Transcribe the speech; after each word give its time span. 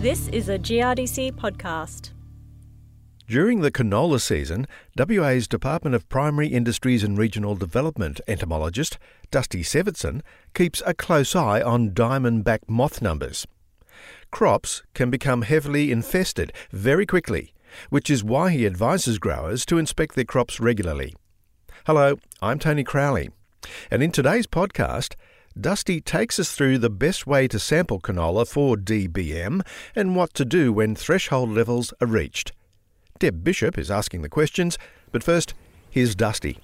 This 0.00 0.28
is 0.28 0.48
a 0.48 0.60
GRDC 0.60 1.32
podcast. 1.32 2.10
During 3.26 3.62
the 3.62 3.72
canola 3.72 4.20
season, 4.20 4.68
WA's 4.96 5.48
Department 5.48 5.96
of 5.96 6.08
Primary 6.08 6.46
Industries 6.46 7.02
and 7.02 7.18
Regional 7.18 7.56
Development 7.56 8.20
entomologist 8.28 8.96
Dusty 9.32 9.64
Severtson 9.64 10.20
keeps 10.54 10.84
a 10.86 10.94
close 10.94 11.34
eye 11.34 11.60
on 11.60 11.90
diamondback 11.90 12.60
moth 12.68 13.02
numbers. 13.02 13.44
Crops 14.30 14.84
can 14.94 15.10
become 15.10 15.42
heavily 15.42 15.90
infested 15.90 16.52
very 16.70 17.04
quickly, 17.04 17.52
which 17.90 18.08
is 18.08 18.22
why 18.22 18.50
he 18.52 18.66
advises 18.66 19.18
growers 19.18 19.66
to 19.66 19.78
inspect 19.78 20.14
their 20.14 20.24
crops 20.24 20.60
regularly. 20.60 21.12
Hello, 21.86 22.18
I'm 22.40 22.60
Tony 22.60 22.84
Crowley, 22.84 23.30
and 23.90 24.00
in 24.00 24.12
today's 24.12 24.46
podcast, 24.46 25.16
Dusty 25.60 26.00
takes 26.00 26.38
us 26.38 26.52
through 26.52 26.78
the 26.78 26.90
best 26.90 27.26
way 27.26 27.48
to 27.48 27.58
sample 27.58 27.98
canola 27.98 28.46
for 28.46 28.76
DBM 28.76 29.66
and 29.96 30.14
what 30.14 30.32
to 30.34 30.44
do 30.44 30.72
when 30.72 30.94
threshold 30.94 31.50
levels 31.50 31.92
are 32.00 32.06
reached. 32.06 32.52
Deb 33.18 33.42
Bishop 33.42 33.76
is 33.76 33.90
asking 33.90 34.22
the 34.22 34.28
questions, 34.28 34.78
but 35.10 35.24
first, 35.24 35.54
here's 35.90 36.14
Dusty. 36.14 36.58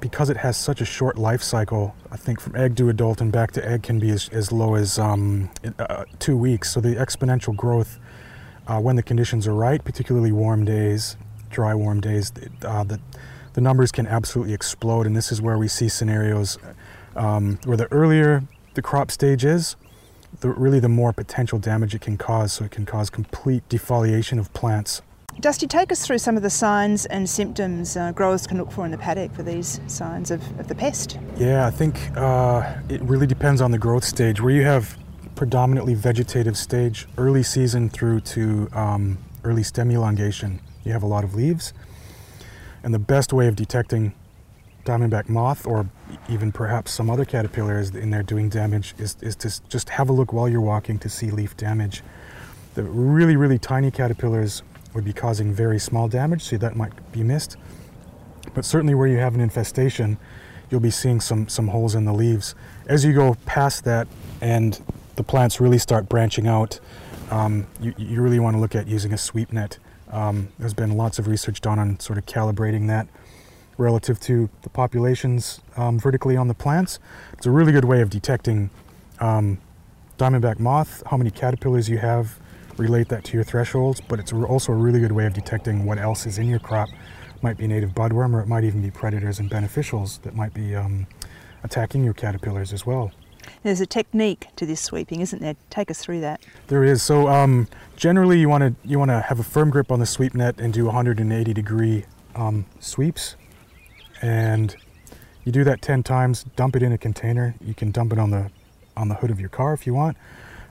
Because 0.00 0.30
it 0.30 0.38
has 0.38 0.56
such 0.56 0.80
a 0.80 0.86
short 0.86 1.18
life 1.18 1.42
cycle, 1.42 1.94
I 2.10 2.16
think 2.16 2.40
from 2.40 2.56
egg 2.56 2.76
to 2.76 2.88
adult 2.88 3.20
and 3.20 3.30
back 3.30 3.50
to 3.52 3.68
egg 3.68 3.82
can 3.82 3.98
be 3.98 4.08
as, 4.08 4.30
as 4.30 4.50
low 4.50 4.74
as 4.74 4.98
um, 4.98 5.50
uh, 5.78 6.06
two 6.18 6.36
weeks. 6.36 6.72
So 6.72 6.80
the 6.80 6.94
exponential 6.94 7.54
growth, 7.54 7.98
uh, 8.66 8.80
when 8.80 8.96
the 8.96 9.02
conditions 9.02 9.46
are 9.46 9.54
right, 9.54 9.84
particularly 9.84 10.32
warm 10.32 10.64
days, 10.64 11.18
dry 11.50 11.74
warm 11.74 12.00
days, 12.00 12.32
uh, 12.62 12.84
the, 12.84 12.98
the 13.52 13.60
numbers 13.60 13.92
can 13.92 14.06
absolutely 14.06 14.54
explode. 14.54 15.06
And 15.06 15.14
this 15.14 15.30
is 15.30 15.42
where 15.42 15.58
we 15.58 15.68
see 15.68 15.90
scenarios 15.90 16.56
um, 17.16 17.58
where 17.64 17.76
the 17.76 17.90
earlier 17.92 18.44
the 18.74 18.82
crop 18.82 19.10
stage 19.10 19.44
is, 19.44 19.76
the, 20.40 20.48
really 20.48 20.80
the 20.80 20.88
more 20.88 21.12
potential 21.12 21.58
damage 21.58 21.94
it 21.94 22.00
can 22.00 22.16
cause. 22.16 22.52
So 22.52 22.64
it 22.64 22.70
can 22.70 22.86
cause 22.86 23.10
complete 23.10 23.68
defoliation 23.68 24.38
of 24.38 24.52
plants. 24.52 25.02
Dusty, 25.38 25.66
take 25.66 25.90
us 25.90 26.04
through 26.06 26.18
some 26.18 26.36
of 26.36 26.42
the 26.42 26.50
signs 26.50 27.06
and 27.06 27.28
symptoms 27.28 27.96
uh, 27.96 28.12
growers 28.12 28.46
can 28.46 28.58
look 28.58 28.70
for 28.70 28.84
in 28.84 28.90
the 28.90 28.98
paddock 28.98 29.32
for 29.32 29.42
these 29.42 29.80
signs 29.86 30.30
of, 30.30 30.42
of 30.58 30.68
the 30.68 30.74
pest. 30.74 31.18
Yeah, 31.36 31.66
I 31.66 31.70
think 31.70 32.14
uh, 32.16 32.74
it 32.88 33.00
really 33.02 33.26
depends 33.26 33.60
on 33.60 33.70
the 33.70 33.78
growth 33.78 34.04
stage. 34.04 34.40
Where 34.40 34.52
you 34.52 34.64
have 34.64 34.98
predominantly 35.36 35.94
vegetative 35.94 36.58
stage, 36.58 37.06
early 37.16 37.42
season 37.42 37.88
through 37.88 38.20
to 38.20 38.68
um, 38.72 39.18
early 39.44 39.62
stem 39.62 39.90
elongation, 39.90 40.60
you 40.84 40.92
have 40.92 41.02
a 41.02 41.06
lot 41.06 41.24
of 41.24 41.34
leaves. 41.34 41.72
And 42.82 42.92
the 42.92 42.98
best 42.98 43.32
way 43.32 43.46
of 43.46 43.56
detecting 43.56 44.14
diamondback 44.90 45.28
moth 45.28 45.66
or 45.66 45.88
even 46.28 46.50
perhaps 46.50 46.90
some 46.90 47.08
other 47.08 47.24
caterpillars 47.24 47.90
in 47.90 48.10
there 48.10 48.22
doing 48.22 48.48
damage 48.48 48.94
is, 48.98 49.16
is 49.20 49.36
to 49.36 49.60
just 49.68 49.90
have 49.90 50.08
a 50.08 50.12
look 50.12 50.32
while 50.32 50.48
you're 50.48 50.60
walking 50.60 50.98
to 50.98 51.08
see 51.08 51.30
leaf 51.30 51.56
damage. 51.56 52.02
The 52.74 52.82
really, 52.82 53.36
really 53.36 53.58
tiny 53.58 53.90
caterpillars 53.90 54.62
would 54.94 55.04
be 55.04 55.12
causing 55.12 55.52
very 55.52 55.78
small 55.78 56.08
damage, 56.08 56.42
so 56.42 56.56
that 56.58 56.76
might 56.76 56.92
be 57.12 57.22
missed. 57.22 57.56
But 58.54 58.64
certainly 58.64 58.94
where 58.94 59.06
you 59.06 59.18
have 59.18 59.34
an 59.34 59.40
infestation, 59.40 60.18
you'll 60.70 60.80
be 60.80 60.90
seeing 60.90 61.20
some, 61.20 61.48
some 61.48 61.68
holes 61.68 61.94
in 61.94 62.04
the 62.04 62.12
leaves. 62.12 62.54
As 62.86 63.04
you 63.04 63.12
go 63.12 63.36
past 63.46 63.84
that 63.84 64.08
and 64.40 64.80
the 65.14 65.22
plants 65.22 65.60
really 65.60 65.78
start 65.78 66.08
branching 66.08 66.48
out, 66.48 66.80
um, 67.30 67.66
you, 67.80 67.94
you 67.96 68.20
really 68.20 68.40
want 68.40 68.56
to 68.56 68.60
look 68.60 68.74
at 68.74 68.88
using 68.88 69.12
a 69.12 69.18
sweep 69.18 69.52
net. 69.52 69.78
Um, 70.10 70.48
there's 70.58 70.74
been 70.74 70.96
lots 70.96 71.20
of 71.20 71.28
research 71.28 71.60
done 71.60 71.78
on 71.78 72.00
sort 72.00 72.18
of 72.18 72.26
calibrating 72.26 72.88
that 72.88 73.06
relative 73.80 74.20
to 74.20 74.48
the 74.62 74.68
populations 74.68 75.60
um, 75.76 75.98
vertically 75.98 76.36
on 76.36 76.46
the 76.46 76.54
plants. 76.54 76.98
It's 77.32 77.46
a 77.46 77.50
really 77.50 77.72
good 77.72 77.86
way 77.86 78.02
of 78.02 78.10
detecting 78.10 78.70
um, 79.18 79.58
diamondback 80.18 80.60
moth, 80.60 81.02
how 81.06 81.16
many 81.16 81.30
caterpillars 81.30 81.88
you 81.88 81.98
have, 81.98 82.38
relate 82.76 83.08
that 83.08 83.24
to 83.24 83.34
your 83.34 83.44
thresholds, 83.44 84.00
but 84.00 84.20
it's 84.20 84.32
also 84.32 84.72
a 84.72 84.76
really 84.76 85.00
good 85.00 85.12
way 85.12 85.26
of 85.26 85.32
detecting 85.32 85.84
what 85.84 85.98
else 85.98 86.26
is 86.26 86.38
in 86.38 86.46
your 86.46 86.58
crop. 86.58 86.88
It 86.88 87.42
might 87.42 87.56
be 87.56 87.66
native 87.66 87.90
budworm 87.90 88.34
or 88.34 88.40
it 88.40 88.46
might 88.46 88.64
even 88.64 88.82
be 88.82 88.90
predators 88.90 89.38
and 89.38 89.50
beneficials 89.50 90.20
that 90.22 90.34
might 90.34 90.54
be 90.54 90.74
um, 90.76 91.06
attacking 91.64 92.04
your 92.04 92.14
caterpillars 92.14 92.72
as 92.72 92.86
well. 92.86 93.10
There's 93.62 93.80
a 93.80 93.86
technique 93.86 94.48
to 94.56 94.66
this 94.66 94.80
sweeping, 94.80 95.22
isn't 95.22 95.40
there? 95.40 95.56
Take 95.70 95.90
us 95.90 95.98
through 95.98 96.20
that. 96.20 96.42
There 96.68 96.84
is. 96.84 97.02
So 97.02 97.28
um, 97.28 97.68
generally, 97.96 98.38
you 98.38 98.48
want 98.48 98.62
to 98.62 98.88
you 98.88 98.98
want 98.98 99.10
to 99.10 99.20
have 99.22 99.40
a 99.40 99.42
firm 99.42 99.70
grip 99.70 99.90
on 99.90 99.98
the 99.98 100.06
sweep 100.06 100.34
net 100.34 100.60
and 100.60 100.72
do 100.72 100.84
180 100.84 101.52
degree 101.54 102.04
um, 102.34 102.66
sweeps 102.78 103.36
and 104.22 104.76
you 105.44 105.52
do 105.52 105.64
that 105.64 105.82
10 105.82 106.02
times 106.02 106.44
dump 106.56 106.76
it 106.76 106.82
in 106.82 106.92
a 106.92 106.98
container. 106.98 107.54
You 107.60 107.74
can 107.74 107.90
dump 107.90 108.12
it 108.12 108.18
on 108.18 108.30
the 108.30 108.50
on 108.96 109.08
the 109.08 109.14
hood 109.14 109.30
of 109.30 109.40
your 109.40 109.48
car 109.48 109.72
if 109.72 109.86
you 109.86 109.94
want. 109.94 110.16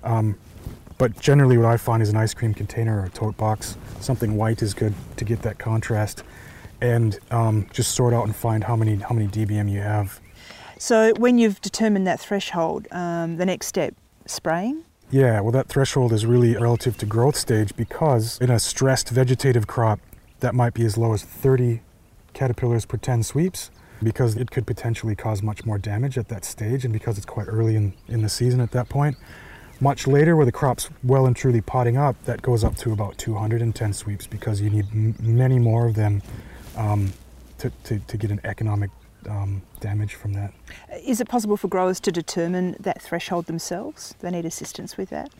Um, 0.03 0.37
but 0.97 1.17
generally 1.19 1.57
what 1.57 1.65
i 1.65 1.77
find 1.77 2.03
is 2.03 2.09
an 2.09 2.17
ice 2.17 2.33
cream 2.33 2.53
container 2.53 3.01
or 3.01 3.05
a 3.05 3.09
tote 3.09 3.35
box 3.37 3.77
something 4.01 4.35
white 4.35 4.61
is 4.61 4.73
good 4.73 4.93
to 5.15 5.25
get 5.25 5.41
that 5.41 5.57
contrast 5.57 6.23
and 6.81 7.19
um, 7.31 7.67
just 7.73 7.95
sort 7.95 8.13
out 8.13 8.25
and 8.25 8.35
find 8.35 8.63
how 8.63 8.75
many 8.75 8.95
how 8.95 9.13
many 9.13 9.27
dbm 9.27 9.69
you 9.69 9.79
have. 9.79 10.19
So 10.77 11.13
when 11.17 11.37
you've 11.37 11.59
determined 11.59 12.07
that 12.07 12.19
threshold 12.19 12.87
um, 12.91 13.37
the 13.37 13.45
next 13.45 13.67
step 13.67 13.95
spraying? 14.25 14.83
Yeah 15.09 15.41
well 15.41 15.51
that 15.51 15.67
threshold 15.67 16.13
is 16.13 16.25
really 16.25 16.55
relative 16.55 16.97
to 16.97 17.05
growth 17.05 17.35
stage 17.35 17.75
because 17.75 18.37
in 18.39 18.49
a 18.49 18.59
stressed 18.59 19.09
vegetative 19.09 19.67
crop 19.67 19.99
that 20.41 20.53
might 20.53 20.73
be 20.73 20.85
as 20.85 20.97
low 20.97 21.13
as 21.13 21.23
30 21.23 21.81
caterpillars 22.39 22.85
per 22.85 22.95
10 22.95 23.23
sweeps 23.23 23.69
because 24.01 24.37
it 24.37 24.49
could 24.49 24.65
potentially 24.65 25.13
cause 25.13 25.43
much 25.43 25.65
more 25.65 25.77
damage 25.77 26.17
at 26.17 26.29
that 26.29 26.45
stage 26.45 26.85
and 26.85 26.93
because 26.93 27.17
it's 27.17 27.25
quite 27.25 27.47
early 27.49 27.75
in, 27.75 27.91
in 28.07 28.21
the 28.21 28.29
season 28.29 28.61
at 28.61 28.71
that 28.71 28.87
point. 28.87 29.17
Much 29.81 30.07
later, 30.07 30.37
where 30.37 30.45
the 30.45 30.51
crop's 30.51 30.89
well 31.03 31.25
and 31.25 31.35
truly 31.35 31.59
potting 31.59 31.97
up, 31.97 32.15
that 32.23 32.41
goes 32.41 32.63
up 32.63 32.77
to 32.77 32.93
about 32.93 33.17
210 33.17 33.91
sweeps 33.93 34.25
because 34.25 34.61
you 34.61 34.69
need 34.69 34.85
many 35.21 35.59
more 35.59 35.85
of 35.85 35.95
them 35.95 36.21
um, 36.77 37.11
to, 37.57 37.69
to, 37.83 37.99
to, 37.99 38.17
get 38.17 38.31
an 38.31 38.39
economic 38.45 38.89
um, 39.27 39.61
damage 39.79 40.15
from 40.15 40.33
that. 40.33 40.53
Is 41.03 41.19
it 41.21 41.27
possible 41.27 41.57
for 41.57 41.67
growers 41.67 41.99
to 42.01 42.11
determine 42.11 42.75
that 42.79 43.01
threshold 43.01 43.45
themselves? 43.45 44.15
They 44.19 44.31
need 44.31 44.45
assistance 44.45 44.97
with 44.97 45.09
that? 45.09 45.31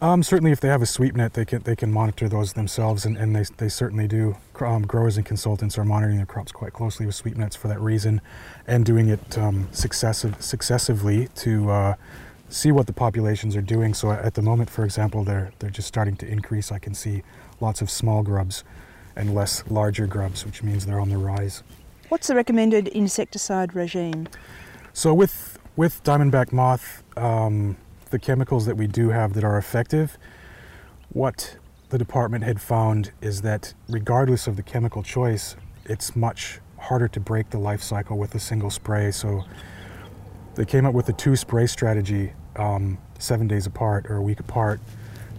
Um, 0.00 0.22
certainly, 0.22 0.52
if 0.52 0.60
they 0.60 0.68
have 0.68 0.82
a 0.82 0.86
sweep 0.86 1.14
net, 1.14 1.34
they 1.34 1.44
can 1.44 1.62
they 1.62 1.76
can 1.76 1.90
monitor 1.90 2.28
those 2.28 2.52
themselves, 2.52 3.06
and, 3.06 3.16
and 3.16 3.34
they, 3.34 3.44
they 3.56 3.68
certainly 3.68 4.06
do. 4.06 4.36
Um, 4.60 4.82
growers 4.82 5.16
and 5.16 5.24
consultants 5.24 5.78
are 5.78 5.84
monitoring 5.84 6.16
their 6.16 6.26
crops 6.26 6.52
quite 6.52 6.72
closely 6.72 7.06
with 7.06 7.14
sweep 7.14 7.36
nets 7.36 7.56
for 7.56 7.68
that 7.68 7.80
reason, 7.80 8.20
and 8.66 8.84
doing 8.84 9.08
it 9.08 9.38
um, 9.38 9.68
successive 9.72 10.42
successively 10.42 11.28
to 11.36 11.70
uh, 11.70 11.94
see 12.48 12.70
what 12.72 12.86
the 12.86 12.92
populations 12.92 13.56
are 13.56 13.62
doing. 13.62 13.94
So 13.94 14.10
at 14.10 14.34
the 14.34 14.42
moment, 14.42 14.68
for 14.68 14.84
example, 14.84 15.24
they're 15.24 15.52
they're 15.60 15.70
just 15.70 15.88
starting 15.88 16.16
to 16.16 16.26
increase. 16.26 16.70
I 16.70 16.78
can 16.78 16.94
see 16.94 17.22
lots 17.60 17.80
of 17.80 17.88
small 17.88 18.22
grubs 18.22 18.64
and 19.16 19.34
less 19.34 19.64
larger 19.70 20.06
grubs, 20.06 20.44
which 20.44 20.62
means 20.62 20.86
they're 20.86 21.00
on 21.00 21.08
the 21.08 21.18
rise. 21.18 21.62
What's 22.08 22.28
the 22.28 22.34
recommended 22.34 22.88
insecticide 22.88 23.74
regime? 23.74 24.28
So 24.92 25.12
with 25.14 25.58
with 25.76 26.02
diamondback 26.04 26.52
moth. 26.52 27.02
Um, 27.16 27.76
the 28.10 28.18
chemicals 28.18 28.66
that 28.66 28.76
we 28.76 28.86
do 28.86 29.08
have 29.08 29.32
that 29.34 29.42
are 29.42 29.58
effective, 29.58 30.16
what 31.08 31.56
the 31.88 31.98
department 31.98 32.44
had 32.44 32.60
found 32.60 33.10
is 33.20 33.42
that 33.42 33.74
regardless 33.88 34.46
of 34.46 34.54
the 34.54 34.62
chemical 34.62 35.02
choice, 35.02 35.56
it's 35.86 36.14
much 36.14 36.60
harder 36.78 37.08
to 37.08 37.18
break 37.18 37.50
the 37.50 37.58
life 37.58 37.82
cycle 37.82 38.16
with 38.16 38.34
a 38.34 38.38
single 38.38 38.70
spray. 38.70 39.10
So 39.10 39.44
they 40.54 40.64
came 40.64 40.86
up 40.86 40.94
with 40.94 41.08
a 41.08 41.12
two 41.12 41.34
spray 41.34 41.66
strategy, 41.66 42.32
um, 42.54 42.98
seven 43.18 43.48
days 43.48 43.66
apart 43.66 44.06
or 44.08 44.16
a 44.16 44.22
week 44.22 44.38
apart, 44.38 44.80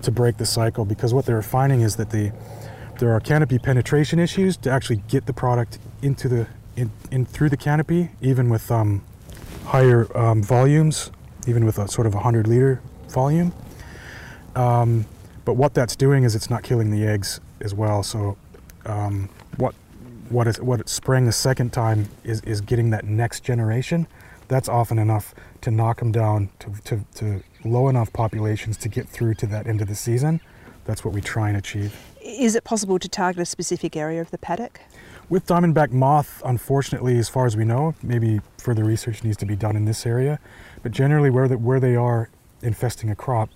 to 0.02 0.12
break 0.12 0.36
the 0.38 0.46
cycle 0.46 0.84
because 0.84 1.14
what 1.14 1.26
they 1.26 1.34
were 1.34 1.42
finding 1.42 1.82
is 1.82 1.96
that 1.96 2.10
the 2.10 2.34
there 3.00 3.12
are 3.12 3.20
canopy 3.20 3.60
penetration 3.60 4.20
issues 4.20 4.56
to 4.56 4.70
actually 4.70 5.02
get 5.10 5.26
the 5.26 5.34
product 5.34 5.80
into 6.06 6.30
the 6.30 6.48
in, 6.76 6.92
in 7.12 7.26
through 7.26 7.50
the 7.50 7.58
canopy, 7.58 8.10
even 8.22 8.50
with 8.50 8.70
um, 8.72 9.04
higher 9.66 10.08
um, 10.18 10.44
volumes 10.44 11.12
even 11.48 11.66
with 11.66 11.78
a 11.78 11.88
sort 11.88 12.08
of 12.08 12.14
a 12.14 12.18
100 12.18 12.48
liter 12.48 12.82
volume. 13.10 13.54
Um, 14.56 15.06
but 15.44 15.54
what 15.54 15.74
that's 15.74 15.96
doing 15.96 16.24
is 16.24 16.36
it's 16.36 16.50
not 16.50 16.64
killing 16.64 16.92
the 16.92 17.06
eggs 17.06 17.40
as 17.62 17.74
well. 17.74 18.04
So 18.04 18.38
um, 18.86 19.30
what 19.58 19.76
what 20.30 20.48
is 20.48 20.60
what 20.60 20.80
it's 20.80 20.92
spraying 20.92 21.26
the 21.26 21.32
second 21.32 21.72
time 21.72 22.10
is, 22.24 22.42
is 22.42 22.62
getting 22.62 22.90
that 22.90 23.06
next 23.06 23.44
generation. 23.44 24.08
That's 24.48 24.68
often 24.68 24.98
enough 24.98 25.36
to 25.62 25.72
knock 25.72 26.00
them 26.00 26.12
down 26.12 26.50
to, 26.60 26.72
to, 26.86 27.06
to 27.16 27.44
low 27.64 27.90
enough 27.90 28.12
populations 28.14 28.78
to 28.78 28.90
get 28.90 29.08
through 29.08 29.36
to 29.36 29.48
that 29.48 29.68
end 29.68 29.82
of 29.82 29.88
the 29.88 29.96
season. 29.96 30.40
That's 30.86 31.04
what 31.04 31.14
we 31.14 31.22
try 31.22 31.50
and 31.50 31.58
achieve. 31.58 31.96
Is 32.22 32.56
it 32.56 32.64
possible 32.64 33.00
to 33.00 33.10
target 33.10 33.42
a 33.42 33.46
specific 33.46 33.96
area 33.96 34.22
of 34.22 34.30
the 34.32 34.38
paddock? 34.38 34.82
With 35.28 35.48
diamondback 35.48 35.92
moth, 35.92 36.42
unfortunately, 36.46 37.18
as 37.18 37.30
far 37.30 37.48
as 37.48 37.58
we 37.58 37.66
know, 37.66 37.96
maybe 38.04 38.42
further 38.60 38.84
research 38.84 39.24
needs 39.24 39.38
to 39.38 39.46
be 39.46 39.56
done 39.56 39.76
in 39.76 39.86
this 39.86 40.06
area. 40.06 40.40
But 40.84 40.92
generally, 40.92 41.32
where, 41.32 41.48
the, 41.48 41.58
where 41.58 41.80
they 41.80 41.96
are 41.96 42.30
infesting 42.62 43.10
a 43.10 43.16
crop, 43.16 43.50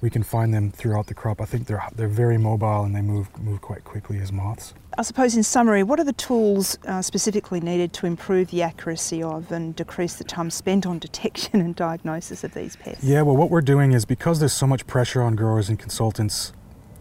we 0.00 0.10
can 0.10 0.24
find 0.24 0.52
them 0.52 0.72
throughout 0.72 1.06
the 1.06 1.14
crop. 1.14 1.40
I 1.40 1.44
think 1.44 1.68
they're, 1.68 1.82
they're 1.94 2.08
very 2.08 2.38
mobile 2.38 2.82
and 2.82 2.94
they 2.94 3.02
move, 3.02 3.28
move 3.40 3.60
quite 3.60 3.84
quickly 3.84 4.18
as 4.18 4.32
moths. 4.32 4.74
I 4.98 5.02
suppose, 5.02 5.36
in 5.36 5.44
summary, 5.44 5.84
what 5.84 6.00
are 6.00 6.04
the 6.04 6.12
tools 6.12 6.76
uh, 6.88 7.00
specifically 7.00 7.60
needed 7.60 7.92
to 7.94 8.06
improve 8.06 8.50
the 8.50 8.62
accuracy 8.62 9.22
of 9.22 9.52
and 9.52 9.76
decrease 9.76 10.16
the 10.16 10.24
time 10.24 10.50
spent 10.50 10.86
on 10.86 10.98
detection 10.98 11.60
and 11.60 11.76
diagnosis 11.76 12.42
of 12.42 12.52
these 12.52 12.74
pests? 12.74 13.04
Yeah, 13.04 13.22
well, 13.22 13.36
what 13.36 13.48
we're 13.48 13.60
doing 13.60 13.92
is 13.92 14.04
because 14.04 14.40
there's 14.40 14.52
so 14.52 14.66
much 14.66 14.88
pressure 14.88 15.22
on 15.22 15.36
growers 15.36 15.68
and 15.68 15.78
consultants 15.78 16.52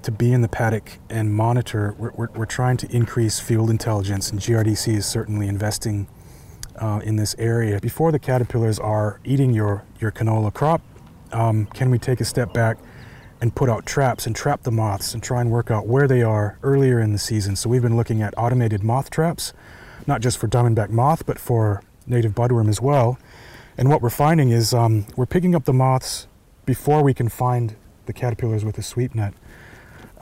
to 0.04 0.12
be 0.12 0.34
in 0.34 0.42
the 0.42 0.48
paddock 0.48 1.00
and 1.10 1.34
monitor. 1.34 1.96
We're, 1.98 2.12
we're, 2.12 2.30
we're 2.36 2.46
trying 2.46 2.78
to 2.78 2.96
increase 2.96 3.40
field 3.40 3.70
intelligence, 3.70 4.32
and 4.32 4.40
GRDC 4.40 4.96
is 4.98 5.06
certainly 5.06 5.48
investing 5.48 6.08
uh, 6.78 7.02
in 7.04 7.16
this 7.16 7.36
area. 7.38 7.80
Before 7.80 8.12
the 8.12 8.20
caterpillars 8.20 8.80
are 8.80 9.20
eating 9.24 9.52
your, 9.52 9.84
your 10.00 10.12
canola 10.12 10.54
crop, 10.54 10.82
um, 11.32 11.68
can 11.68 11.90
we 11.92 12.00
take 12.00 12.20
a 12.20 12.26
step 12.26 12.54
back 12.54 12.78
and 13.40 13.56
put 13.56 13.70
out 13.70 13.86
traps 13.86 14.26
and 14.26 14.36
trap 14.36 14.64
the 14.64 14.72
moths 14.72 15.14
and 15.14 15.24
try 15.24 15.42
and 15.42 15.52
work 15.52 15.72
out 15.72 15.88
where 15.88 16.08
they 16.08 16.22
are 16.22 16.58
earlier 16.64 17.00
in 17.00 17.14
the 17.14 17.20
season? 17.20 17.56
So 17.56 17.70
we've 17.70 17.82
been 17.82 17.98
looking 17.98 18.22
at 18.22 18.34
automated 18.38 18.84
moth 18.84 19.10
traps, 19.10 19.54
not 20.08 20.22
just 20.22 20.38
for 20.38 20.48
diamondback 20.48 20.90
moth, 20.90 21.26
but 21.26 21.40
for 21.40 21.84
native 22.08 22.34
budworm 22.34 22.70
as 22.70 22.82
well. 22.82 23.18
And 23.78 23.90
what 23.90 24.02
we're 24.02 24.10
finding 24.10 24.50
is 24.50 24.74
um, 24.74 25.06
we're 25.16 25.26
picking 25.26 25.56
up 25.56 25.66
the 25.66 25.74
moths 25.74 26.28
before 26.66 27.04
we 27.04 27.14
can 27.14 27.30
find 27.30 27.76
the 28.06 28.14
caterpillars 28.14 28.66
with 28.66 28.78
a 28.78 28.84
sweep 28.84 29.16
net. 29.16 29.34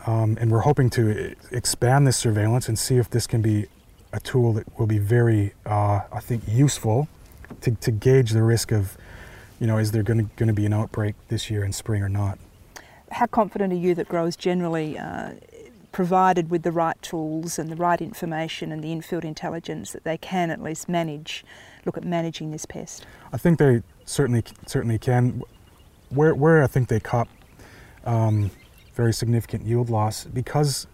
Um, 0.06 0.38
and 0.40 0.52
we're 0.52 0.62
hoping 0.62 0.90
to 0.92 1.36
expand 1.52 2.08
this 2.08 2.18
surveillance 2.18 2.68
and 2.68 2.80
see 2.80 2.98
if 2.98 3.10
this 3.10 3.28
can 3.28 3.42
be 3.42 3.68
a 4.14 4.20
tool 4.20 4.54
that 4.54 4.80
will 4.80 4.88
be 4.88 4.98
very, 4.98 5.54
uh, 5.66 6.02
I 6.12 6.20
think, 6.20 6.44
useful 6.48 7.08
to, 7.62 7.72
to 7.72 7.92
gauge 7.92 8.32
the 8.32 8.44
risk 8.44 8.72
of, 8.72 8.98
you 9.60 9.68
know, 9.68 9.78
is 9.78 9.92
there 9.92 10.04
going 10.04 10.30
to 10.38 10.54
be 10.54 10.66
an 10.66 10.74
outbreak 10.74 11.16
this 11.28 11.50
year 11.50 11.64
in 11.64 11.74
spring 11.74 12.02
or 12.02 12.10
not. 12.10 12.40
How 13.12 13.26
confident 13.26 13.74
are 13.74 13.76
you 13.76 13.94
that 13.96 14.08
growers 14.08 14.36
generally, 14.36 14.98
uh, 14.98 15.32
provided 15.92 16.50
with 16.50 16.64
the 16.64 16.72
right 16.72 17.00
tools 17.02 17.58
and 17.58 17.70
the 17.70 17.76
right 17.76 18.02
information 18.02 18.72
and 18.72 18.84
the 18.84 18.92
infield 18.92 19.26
intelligence, 19.26 19.92
that 19.92 20.04
they 20.04 20.18
can 20.18 20.50
at 20.50 20.62
least 20.62 20.88
manage, 20.88 21.44
look 21.86 21.98
at 21.98 22.04
managing 22.04 22.52
this 22.52 22.66
pest? 22.66 23.06
I 23.34 23.38
think 23.38 23.60
they 23.60 23.82
certainly 24.06 24.44
certainly 24.66 24.98
can. 25.00 25.44
Where 26.10 26.34
where 26.34 26.64
I 26.64 26.68
think 26.68 26.90
they 26.90 27.00
cop 27.00 27.28
um, 28.06 28.52
very 29.00 29.14
significant 29.14 29.66
yield 29.66 29.90
loss 29.90 30.26
because 30.26 30.86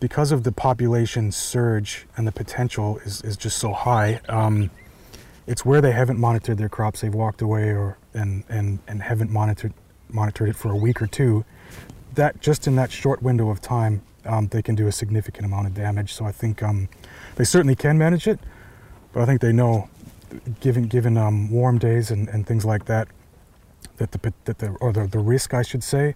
because 0.00 0.32
of 0.32 0.42
the 0.42 0.52
population 0.52 1.32
surge 1.32 2.06
and 2.14 2.26
the 2.26 2.32
potential 2.32 2.98
is, 3.06 3.22
is 3.22 3.38
just 3.38 3.56
so 3.56 3.72
high. 3.72 4.20
Um, 4.28 4.70
it's 5.46 5.64
where 5.64 5.80
they 5.80 5.92
haven't 5.92 6.18
monitored 6.18 6.58
their 6.58 6.68
crops. 6.68 7.00
They've 7.00 7.14
walked 7.14 7.40
away 7.40 7.70
or 7.70 7.96
and, 8.12 8.44
and, 8.50 8.80
and 8.86 9.02
haven't 9.02 9.30
monitored 9.30 9.72
monitored 10.10 10.50
it 10.50 10.56
for 10.56 10.70
a 10.70 10.76
week 10.76 11.00
or 11.00 11.06
two. 11.06 11.46
That 12.16 12.38
just 12.42 12.66
in 12.66 12.76
that 12.76 12.92
short 12.92 13.22
window 13.22 13.48
of 13.48 13.62
time, 13.62 14.02
um, 14.26 14.48
they 14.48 14.60
can 14.60 14.74
do 14.74 14.86
a 14.86 14.92
significant 14.92 15.46
amount 15.46 15.68
of 15.68 15.72
damage. 15.72 16.12
So 16.12 16.26
I 16.26 16.32
think 16.32 16.62
um, 16.62 16.86
they 17.36 17.44
certainly 17.44 17.76
can 17.76 17.96
manage 17.96 18.26
it, 18.26 18.38
but 19.14 19.22
I 19.22 19.24
think 19.24 19.40
they 19.40 19.52
know, 19.52 19.88
given 20.60 20.84
given 20.86 21.16
um, 21.16 21.50
warm 21.50 21.78
days 21.78 22.10
and, 22.10 22.28
and 22.28 22.46
things 22.46 22.66
like 22.66 22.84
that, 22.84 23.08
that 23.96 24.12
the 24.12 24.34
that 24.44 24.58
the 24.58 24.68
or 24.82 24.92
the, 24.92 25.06
the 25.06 25.18
risk 25.34 25.54
I 25.54 25.62
should 25.62 25.82
say 25.82 26.14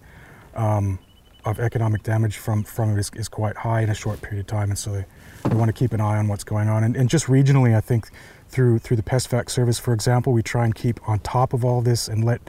um, 0.54 0.98
of 1.44 1.58
economic 1.58 2.02
damage 2.02 2.36
from 2.36 2.62
from 2.62 2.90
it 2.90 3.00
is, 3.00 3.10
is, 3.14 3.28
quite 3.28 3.56
high 3.56 3.80
in 3.80 3.90
a 3.90 3.94
short 3.94 4.20
period 4.20 4.40
of 4.40 4.46
time, 4.46 4.70
and 4.70 4.78
so 4.78 4.92
they 4.92 5.54
want 5.54 5.68
to 5.68 5.72
keep 5.72 5.92
an 5.92 6.00
eye 6.00 6.18
on 6.18 6.28
what's 6.28 6.44
going 6.44 6.68
on. 6.68 6.84
And, 6.84 6.96
and 6.96 7.08
just 7.08 7.26
regionally, 7.26 7.74
I 7.74 7.80
think 7.80 8.10
through 8.48 8.78
through 8.80 8.96
the 8.96 9.02
PestFax 9.02 9.50
service, 9.50 9.78
for 9.78 9.94
example, 9.94 10.32
we 10.32 10.42
try 10.42 10.64
and 10.64 10.74
keep 10.74 11.00
on 11.08 11.18
top 11.20 11.52
of 11.52 11.64
all 11.64 11.80
this 11.80 12.08
and 12.08 12.24
let 12.24 12.40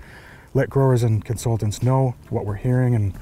let 0.54 0.70
growers 0.70 1.04
and 1.04 1.24
consultants 1.24 1.82
know 1.82 2.16
what 2.30 2.46
we're 2.46 2.56
hearing 2.56 2.96
and 2.96 3.16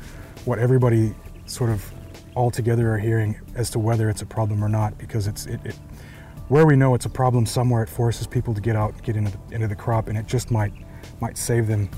what 0.46 0.58
everybody 0.58 1.14
sort 1.46 1.70
of 1.70 1.92
all 2.36 2.50
together 2.50 2.94
are 2.94 2.98
hearing 2.98 3.40
as 3.56 3.70
to 3.72 3.80
whether 3.80 4.10
it's 4.10 4.22
a 4.22 4.26
problem 4.26 4.64
or 4.64 4.70
not, 4.70 4.98
because 4.98 5.28
it's 5.28 5.46
it, 5.46 5.60
it 5.66 5.76
where 6.48 6.66
we 6.66 6.76
know 6.76 6.96
it's 6.96 7.06
a 7.06 7.10
problem 7.10 7.46
somewhere, 7.46 7.84
it 7.84 7.90
forces 7.90 8.26
people 8.26 8.56
to 8.56 8.62
get 8.62 8.76
out, 8.76 9.00
get 9.04 9.16
into 9.16 9.32
the, 9.32 9.56
into 9.56 9.68
the 9.68 9.76
crop, 9.76 10.08
and 10.08 10.18
it 10.18 10.26
just 10.26 10.50
might 10.50 10.74
might 11.22 11.38
save 11.38 11.68
them. 11.68 11.90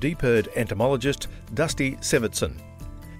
DPIRD 0.00 0.48
entomologist 0.56 1.28
Dusty 1.54 1.96
Severtson. 1.96 2.54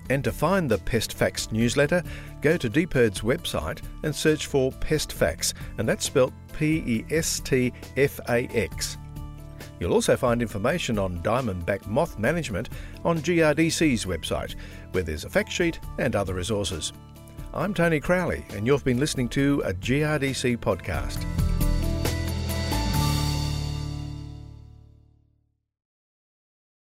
And 0.08 0.22
to 0.24 0.32
find 0.32 0.70
the 0.70 0.78
PestFax 0.78 1.50
newsletter, 1.50 2.02
go 2.40 2.56
to 2.56 2.70
DPIRD's 2.70 3.22
website 3.22 3.82
and 4.04 4.14
search 4.14 4.46
for 4.46 4.70
PestFax, 4.72 5.54
and 5.78 5.88
that's 5.88 6.04
spelt 6.04 6.32
P 6.52 6.82
E 6.86 7.04
S 7.10 7.40
T 7.40 7.72
F 7.96 8.20
A 8.28 8.46
X. 8.48 8.98
You'll 9.80 9.92
also 9.92 10.16
find 10.16 10.40
information 10.40 10.98
on 10.98 11.22
diamondback 11.22 11.86
moth 11.86 12.18
management 12.18 12.70
on 13.04 13.18
GRDC's 13.18 14.06
website, 14.06 14.54
where 14.92 15.02
there's 15.02 15.24
a 15.24 15.30
fact 15.30 15.52
sheet 15.52 15.80
and 15.98 16.16
other 16.16 16.34
resources. 16.34 16.92
I'm 17.52 17.74
Tony 17.74 18.00
Crowley, 18.00 18.44
and 18.50 18.66
you've 18.66 18.84
been 18.84 19.00
listening 19.00 19.28
to 19.30 19.62
a 19.64 19.72
GRDC 19.72 20.58
podcast. 20.58 21.45